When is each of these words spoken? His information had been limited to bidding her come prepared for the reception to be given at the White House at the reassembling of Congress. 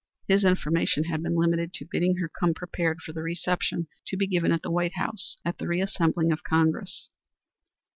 His 0.27 0.43
information 0.43 1.03
had 1.03 1.21
been 1.21 1.35
limited 1.35 1.73
to 1.75 1.85
bidding 1.85 2.17
her 2.17 2.27
come 2.27 2.55
prepared 2.55 3.03
for 3.03 3.13
the 3.13 3.21
reception 3.21 3.85
to 4.07 4.17
be 4.17 4.25
given 4.25 4.51
at 4.51 4.63
the 4.63 4.71
White 4.71 4.95
House 4.95 5.37
at 5.45 5.59
the 5.59 5.67
reassembling 5.67 6.31
of 6.31 6.43
Congress. 6.43 7.09